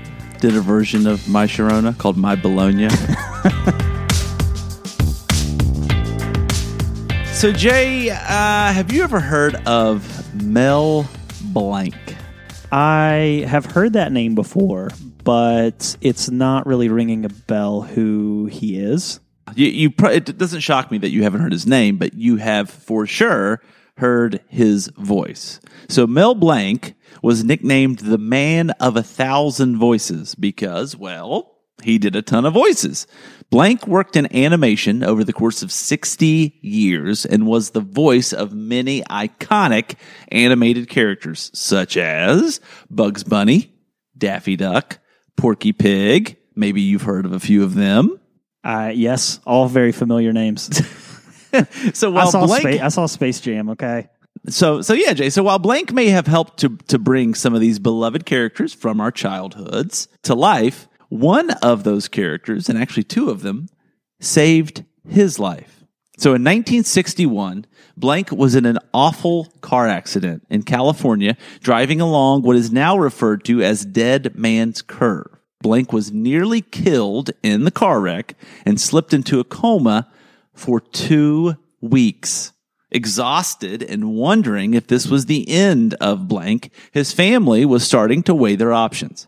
did 0.41 0.55
a 0.55 0.61
version 0.61 1.07
of 1.07 1.27
My 1.27 1.47
Sharona 1.47 1.97
called 1.97 2.17
My 2.17 2.35
Bologna. 2.35 2.89
so, 7.43 7.51
Jay, 7.51 8.09
uh, 8.09 8.15
have 8.15 8.93
you 8.93 9.03
ever 9.03 9.19
heard 9.19 9.55
of 9.67 10.41
Mel 10.45 11.05
Blanc? 11.41 11.93
I 12.71 13.43
have 13.49 13.65
heard 13.65 13.91
that 13.91 14.13
name 14.13 14.33
before, 14.33 14.91
but 15.25 15.97
it's 15.99 16.29
not 16.29 16.65
really 16.65 16.87
ringing 16.87 17.25
a 17.25 17.29
bell 17.29 17.81
who 17.81 18.45
he 18.45 18.79
is. 18.79 19.19
You, 19.55 19.67
you 19.67 19.91
pro- 19.91 20.11
it 20.11 20.37
doesn't 20.37 20.61
shock 20.61 20.89
me 20.89 20.99
that 20.99 21.09
you 21.09 21.23
haven't 21.23 21.41
heard 21.41 21.51
his 21.51 21.67
name, 21.67 21.97
but 21.97 22.13
you 22.13 22.37
have 22.37 22.69
for 22.69 23.05
sure 23.05 23.61
heard 23.97 24.39
his 24.47 24.87
voice. 24.97 25.59
So 25.89 26.07
Mel 26.07 26.35
Blanc 26.35 26.95
was 27.21 27.43
nicknamed 27.43 27.99
the 27.99 28.17
man 28.17 28.69
of 28.79 28.95
a 28.95 29.03
thousand 29.03 29.75
voices 29.75 30.33
because, 30.33 30.95
well, 30.95 31.52
he 31.81 31.97
did 31.97 32.15
a 32.15 32.21
ton 32.21 32.45
of 32.45 32.53
voices. 32.53 33.07
Blanc 33.49 33.87
worked 33.87 34.15
in 34.15 34.35
animation 34.35 35.03
over 35.03 35.23
the 35.23 35.33
course 35.33 35.63
of 35.63 35.71
60 35.71 36.59
years 36.61 37.25
and 37.25 37.45
was 37.45 37.71
the 37.71 37.81
voice 37.81 38.33
of 38.33 38.53
many 38.53 39.01
iconic 39.03 39.95
animated 40.31 40.89
characters 40.89 41.51
such 41.53 41.97
as 41.97 42.59
Bugs 42.89 43.23
Bunny, 43.23 43.73
Daffy 44.17 44.55
Duck, 44.55 44.99
Porky 45.37 45.71
Pig. 45.71 46.37
Maybe 46.55 46.81
you've 46.81 47.03
heard 47.03 47.25
of 47.25 47.33
a 47.33 47.39
few 47.39 47.63
of 47.63 47.75
them. 47.75 48.19
Uh, 48.63 48.91
yes, 48.93 49.39
all 49.45 49.67
very 49.67 49.91
familiar 49.91 50.31
names. 50.31 50.69
So 51.93 52.09
I 52.09 52.13
while 52.13 52.31
saw 52.31 52.45
Blanc, 52.47 52.61
Spa- 52.61 52.85
I 52.85 52.87
saw 52.89 53.05
Space 53.05 53.39
Jam. 53.39 53.69
Okay, 53.69 54.07
so 54.49 54.81
so 54.81 54.93
yeah, 54.93 55.13
Jay. 55.13 55.29
So 55.29 55.43
while 55.43 55.59
Blanc 55.59 55.93
may 55.93 56.07
have 56.07 56.25
helped 56.25 56.59
to 56.61 56.77
to 56.87 56.97
bring 56.97 57.35
some 57.35 57.53
of 57.53 57.61
these 57.61 57.77
beloved 57.79 58.25
characters 58.25 58.73
from 58.73 58.99
our 58.99 59.11
childhoods 59.11 60.07
to 60.23 60.33
life, 60.33 60.87
one 61.13 61.51
of 61.61 61.83
those 61.83 62.07
characters, 62.07 62.67
and 62.67 62.77
actually 62.77 63.03
two 63.03 63.29
of 63.29 63.43
them, 63.43 63.69
saved 64.19 64.83
his 65.07 65.37
life. 65.37 65.83
So 66.17 66.29
in 66.29 66.43
1961, 66.43 67.67
Blanc 67.95 68.31
was 68.31 68.55
in 68.55 68.65
an 68.65 68.79
awful 68.95 69.45
car 69.61 69.87
accident 69.87 70.43
in 70.49 70.63
California, 70.63 71.37
driving 71.59 72.01
along 72.01 72.41
what 72.41 72.55
is 72.55 72.71
now 72.71 72.97
referred 72.97 73.45
to 73.45 73.61
as 73.61 73.85
Dead 73.85 74.35
Man's 74.35 74.81
Curve. 74.81 75.27
Blanc 75.61 75.93
was 75.93 76.11
nearly 76.11 76.61
killed 76.61 77.29
in 77.43 77.63
the 77.63 77.71
car 77.71 77.99
wreck 78.01 78.35
and 78.65 78.81
slipped 78.81 79.13
into 79.13 79.39
a 79.39 79.43
coma 79.43 80.09
for 80.55 80.79
two 80.79 81.55
weeks. 81.79 82.53
Exhausted 82.89 83.83
and 83.83 84.15
wondering 84.15 84.73
if 84.73 84.87
this 84.87 85.07
was 85.07 85.27
the 85.27 85.47
end 85.47 85.93
of 85.95 86.27
Blanc, 86.27 86.71
his 86.91 87.13
family 87.13 87.65
was 87.65 87.83
starting 87.83 88.23
to 88.23 88.33
weigh 88.33 88.55
their 88.55 88.73
options. 88.73 89.27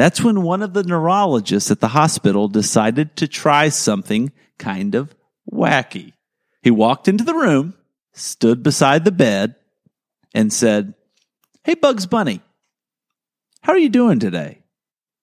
That's 0.00 0.22
when 0.22 0.40
one 0.40 0.62
of 0.62 0.72
the 0.72 0.82
neurologists 0.82 1.70
at 1.70 1.80
the 1.80 1.88
hospital 1.88 2.48
decided 2.48 3.16
to 3.16 3.28
try 3.28 3.68
something 3.68 4.32
kind 4.58 4.94
of 4.94 5.14
wacky. 5.52 6.14
He 6.62 6.70
walked 6.70 7.06
into 7.06 7.22
the 7.22 7.34
room, 7.34 7.74
stood 8.14 8.62
beside 8.62 9.04
the 9.04 9.12
bed, 9.12 9.56
and 10.32 10.50
said, 10.50 10.94
Hey, 11.64 11.74
Bugs 11.74 12.06
Bunny, 12.06 12.40
how 13.60 13.74
are 13.74 13.78
you 13.78 13.90
doing 13.90 14.18
today? 14.18 14.62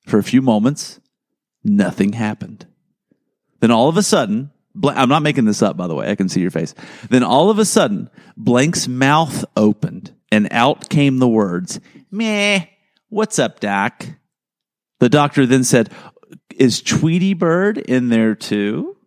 For 0.06 0.20
a 0.20 0.24
few 0.24 0.44
moments, 0.44 1.00
nothing 1.64 2.14
happened. 2.14 2.68
Then 3.62 3.72
all 3.72 3.90
of 3.90 3.98
a 3.98 4.04
sudden, 4.04 4.52
I'm 4.84 5.10
not 5.10 5.24
making 5.24 5.46
this 5.46 5.64
up, 5.64 5.76
by 5.76 5.88
the 5.88 5.96
way. 5.96 6.12
I 6.12 6.16
can 6.16 6.30
see 6.30 6.42
your 6.42 6.52
face. 6.52 6.76
Then 7.10 7.24
all 7.24 7.50
of 7.50 7.58
a 7.58 7.66
sudden, 7.66 8.12
Blanc's 8.38 8.88
mouth 8.88 9.44
opened 9.56 10.14
and 10.32 10.48
out 10.52 10.88
came 10.88 11.18
the 11.18 11.28
words, 11.28 11.80
Meh, 12.12 12.66
what's 13.10 13.40
up, 13.40 13.60
Doc? 13.60 14.06
The 15.00 15.10
doctor 15.10 15.46
then 15.46 15.64
said, 15.64 15.92
Is 16.56 16.82
Tweety 16.82 17.34
Bird 17.34 17.78
in 17.78 18.10
there 18.10 18.36
too? 18.36 18.98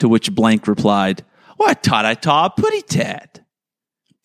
To 0.00 0.08
which 0.08 0.34
Blanc 0.34 0.66
replied, 0.66 1.24
What 1.56 1.82
taught 1.82 2.04
I 2.04 2.14
taught 2.14 2.56
putty 2.56 2.82
tat? 2.82 3.40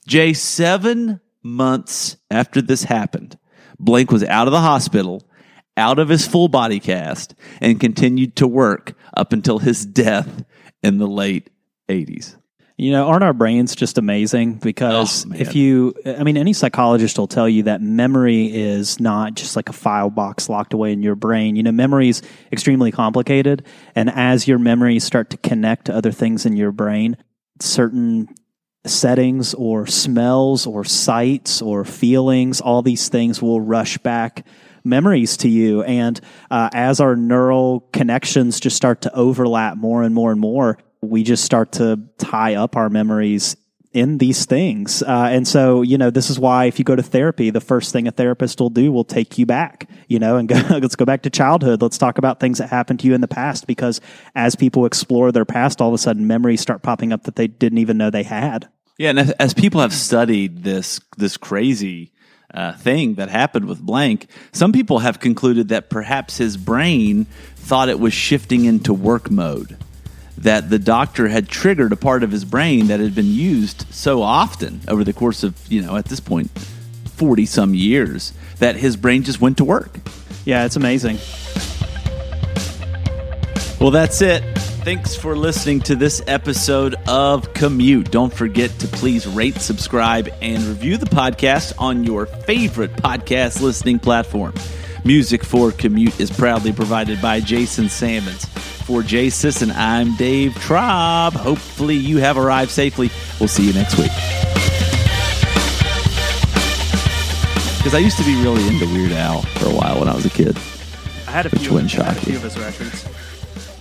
Jay, 0.07 0.33
seven 0.33 1.21
months 1.43 2.17
after 2.31 2.61
this 2.61 2.83
happened, 2.83 3.38
Blanc 3.79 4.11
was 4.11 4.23
out 4.23 4.47
of 4.47 4.51
the 4.51 4.61
hospital, 4.61 5.23
out 5.77 5.99
of 5.99 6.09
his 6.09 6.27
full 6.27 6.47
body 6.47 6.79
cast, 6.79 7.35
and 7.61 7.79
continued 7.79 8.35
to 8.38 8.47
work 8.47 8.93
up 9.15 9.31
until 9.31 9.59
his 9.59 9.85
death 9.85 10.43
in 10.83 10.97
the 10.97 11.07
late 11.07 11.49
80s. 11.88 12.38
You 12.79 12.91
know, 12.91 13.07
aren't 13.07 13.25
our 13.25 13.33
brains 13.33 13.75
just 13.75 13.98
amazing? 13.98 14.53
Because 14.53 15.25
Oh, 15.25 15.33
if 15.36 15.53
you, 15.53 15.93
I 16.05 16.24
mean, 16.24 16.38
any 16.38 16.53
psychologist 16.53 17.19
will 17.19 17.27
tell 17.27 17.50
you 17.50 17.63
that 17.63 17.81
memory 17.81 18.45
is 18.45 19.01
not 19.01 19.33
just 19.33 19.57
like 19.57 19.67
a 19.67 19.74
file 19.74 20.09
box 20.09 20.48
locked 20.48 20.74
away 20.74 20.93
in 20.93 21.03
your 21.03 21.15
brain. 21.15 21.57
You 21.57 21.63
know, 21.63 21.74
memory 21.74 22.07
is 22.07 22.21
extremely 22.53 22.93
complicated. 22.93 23.65
And 23.95 24.09
as 24.09 24.48
your 24.48 24.59
memories 24.59 25.03
start 25.03 25.29
to 25.31 25.38
connect 25.38 25.86
to 25.86 25.93
other 25.93 26.13
things 26.13 26.45
in 26.45 26.55
your 26.55 26.71
brain, 26.71 27.17
certain 27.59 28.29
settings 28.86 29.53
or 29.55 29.86
smells 29.86 30.65
or 30.65 30.86
sights 30.86 31.62
or 31.62 31.83
feelings, 31.83 32.62
all 32.62 32.81
these 32.81 33.09
things 33.09 33.41
will 33.41 33.59
rush 33.59 33.98
back 33.98 34.45
memories 34.86 35.36
to 35.36 35.50
you. 35.50 35.83
And 35.83 36.17
uh, 36.50 36.69
as 36.71 37.01
our 37.01 37.17
neural 37.17 37.81
connections 37.91 38.62
just 38.62 38.77
start 38.77 39.01
to 39.01 39.13
overlap 39.13 39.75
more 39.75 40.03
and 40.03 40.15
more 40.15 40.31
and 40.31 40.39
more, 40.39 40.77
we 41.01 41.24
just 41.24 41.44
start 41.44 41.74
to 41.74 42.00
tie 42.18 42.56
up 42.56 42.75
our 42.75 42.89
memories 42.89 43.56
in 43.91 44.20
these 44.20 44.46
things. 44.46 45.01
Uh, 45.01 45.29
and 45.32 45.48
so, 45.48 45.82
you 45.82 45.98
know, 45.98 46.12
this 46.12 46.29
is 46.29 46.39
why 46.39 46.65
if 46.65 46.77
you 46.77 46.86
go 46.86 46.96
to 46.96 47.01
therapy, 47.01 47.50
the 47.50 47.62
first 47.62 47.91
thing 47.91 48.08
a 48.08 48.12
therapist 48.12 48.60
will 48.60 48.70
do 48.70 48.91
will 48.91 49.03
take 49.03 49.38
you 49.38 49.46
back, 49.46 49.89
you 50.08 50.20
know, 50.20 50.38
and 50.38 50.48
go, 50.48 50.56
let's 50.70 50.96
go 50.96 51.06
back 51.06 51.24
to 51.24 51.29
childhood. 51.29 51.82
Let's 51.82 51.98
talk 51.98 52.18
about 52.18 52.39
things 52.39 52.60
that 52.60 52.70
happened 52.70 53.00
to 53.00 53.08
you 53.08 53.15
in 53.15 53.22
the 53.22 53.27
past 53.27 53.65
because 53.65 54.00
as 54.36 54.56
people 54.56 54.86
explore 54.86 55.32
their 55.32 55.46
past, 55.46 55.82
all 55.82 55.88
of 55.88 55.94
a 55.96 55.98
sudden 55.98 56.27
memories 56.27 56.62
start 56.62 56.84
popping 56.84 57.12
up 57.12 57.24
that 57.24 57.36
they 57.36 57.48
didn't 57.48 57.79
even 57.79 57.98
know 57.98 58.10
they 58.10 58.24
had. 58.24 58.70
Yeah, 59.00 59.12
and 59.12 59.20
as, 59.20 59.32
as 59.32 59.53
people 59.53 59.82
have 59.82 59.94
studied 59.94 60.63
this 60.63 61.00
this 61.18 61.38
crazy 61.38 62.12
uh, 62.53 62.74
thing 62.74 63.15
that 63.15 63.29
happened 63.29 63.65
with 63.65 63.79
Blanc, 63.79 64.27
some 64.51 64.74
people 64.74 65.00
have 65.00 65.22
concluded 65.22 65.70
that 65.70 65.89
perhaps 65.89 66.38
his 66.38 66.58
brain 66.58 67.25
thought 67.56 67.88
it 67.89 68.00
was 68.00 68.13
shifting 68.13 68.65
into 68.65 68.94
work 68.94 69.32
mode. 69.32 69.77
That 70.39 70.69
the 70.69 70.79
doctor 70.79 71.27
had 71.27 71.50
triggered 71.50 71.91
a 71.91 71.98
part 71.98 72.24
of 72.24 72.31
his 72.31 72.46
brain 72.46 72.88
that 72.88 73.00
had 73.00 73.13
been 73.13 73.31
used 73.31 73.86
so 73.93 74.22
often 74.22 74.81
over 74.88 75.03
the 75.03 75.13
course 75.13 75.43
of, 75.43 75.55
you 75.67 75.81
know, 75.81 75.98
at 75.98 76.05
this 76.05 76.19
point, 76.19 76.50
40 77.15 77.46
some 77.46 77.74
years 77.74 78.31
that 78.60 78.77
his 78.77 78.96
brain 78.96 79.24
just 79.24 79.41
went 79.41 79.58
to 79.58 79.65
work. 79.65 80.00
Yeah, 80.46 80.65
it's 80.65 80.77
amazing. 80.77 81.17
Well, 83.81 83.91
that's 83.91 84.22
it. 84.22 84.43
Thanks 84.84 85.13
for 85.13 85.36
listening 85.36 85.81
to 85.81 85.96
this 85.96 86.22
episode 86.25 86.96
of 87.08 87.53
Commute. 87.53 88.10
Don't 88.12 88.34
forget 88.34 88.72
to 88.79 88.88
please 88.88 89.27
rate, 89.27 89.55
subscribe, 89.55 90.29
and 90.41 90.63
review 90.63 90.96
the 90.96 91.05
podcast 91.05 91.74
on 91.77 92.05
your 92.05 92.25
favorite 92.25 92.93
podcast 92.93 93.62
listening 93.62 94.00
platform. 94.00 94.53
Music 95.06 95.44
for 95.44 95.72
Commute 95.72 96.20
is 96.20 96.29
proudly 96.29 96.72
provided 96.74 97.22
by 97.22 97.39
Jason 97.39 97.89
Salmons. 97.89 98.46
For 98.46 99.01
Jay 99.03 99.29
Sisson, 99.29 99.72
I'm 99.72 100.15
Dave 100.15 100.51
Traub. 100.53 101.34
Hopefully, 101.34 101.96
you 101.96 102.18
have 102.18 102.38
arrived 102.38 102.72
safely. 102.72 103.10
We'll 103.39 103.48
see 103.48 103.65
you 103.68 103.74
next 103.74 103.98
week. 103.98 104.12
Because 107.77 107.94
I 107.96 108.00
used 108.00 108.18
to 108.18 108.24
be 108.25 108.36
really 108.41 108.68
into 108.68 108.86
Weird 108.88 109.12
Al 109.13 109.41
for 109.44 109.68
a 109.68 109.74
while 109.74 110.00
when 110.00 110.10
I 110.10 110.15
was 110.15 110.25
a 110.25 110.29
kid. 110.29 110.58
I 111.27 111.32
had 111.32 111.46
a 111.46 111.50
Which 111.50 111.62
few, 111.62 111.74
wouldn't 111.74 111.94
a 111.94 112.13
few 112.15 112.36
of 112.38 112.44
his 112.44 112.58
records. 112.60 113.08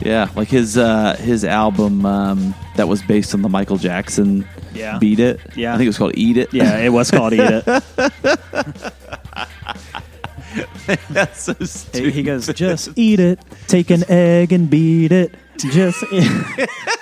Yeah, 0.00 0.28
like 0.36 0.48
his 0.48 0.78
uh, 0.78 1.16
his 1.16 1.44
album 1.44 2.06
um, 2.06 2.54
that 2.76 2.86
was 2.86 3.02
based 3.02 3.34
on 3.34 3.42
the 3.42 3.48
Michael 3.48 3.78
Jackson 3.78 4.46
Yeah. 4.72 4.98
"Beat 4.98 5.18
It." 5.18 5.40
Yeah. 5.56 5.74
I 5.74 5.76
think 5.76 5.86
it 5.86 5.88
was 5.88 5.98
called 5.98 6.12
"Eat 6.16 6.36
It." 6.36 6.52
Yeah, 6.54 6.78
it 6.78 6.90
was 6.90 7.10
called 7.10 7.32
Eat 7.32 7.40
It. 7.40 7.64
that's 11.10 11.42
so 11.42 11.54
stupid. 11.54 12.14
he 12.14 12.22
goes, 12.22 12.46
just 12.48 12.90
eat 12.96 13.20
it, 13.20 13.38
take 13.66 13.90
an 13.90 14.04
egg 14.08 14.52
and 14.52 14.70
beat 14.70 15.12
it. 15.12 15.34
Just. 15.58 16.04